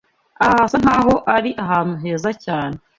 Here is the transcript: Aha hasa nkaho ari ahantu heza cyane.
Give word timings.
Aha 0.43 0.55
hasa 0.61 0.77
nkaho 0.83 1.13
ari 1.35 1.51
ahantu 1.63 1.93
heza 2.03 2.29
cyane. 2.45 2.77